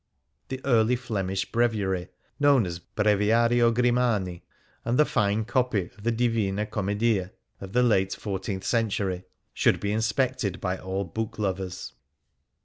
[0.47, 2.07] The Early Flemish bi eviary,
[2.39, 4.41] known as" Breviario Grimani""
[4.83, 7.31] and the fine copy of the'• Divina Commedia"
[7.61, 11.93] of the late fourteenth centuiy, should be inspected by all book lovers.